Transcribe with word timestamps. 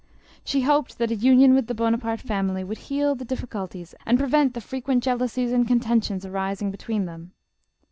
She 0.43 0.61
hoped 0.61 0.97
that 0.97 1.11
a 1.11 1.15
union 1.15 1.53
with 1.53 1.67
the 1.67 1.75
Bonaparte 1.75 2.21
famih', 2.21 2.65
would 2.65 2.79
heal 2.89 3.13
the 3.13 3.23
difficulties 3.23 3.93
and 4.03 4.17
prevent 4.17 4.55
the 4.55 4.59
frequent 4.61 5.03
jealousies 5.03 5.51
and 5.51 5.67
contentions 5.67 6.25
arising 6.25 6.71
between 6.71 7.05
them. 7.05 7.33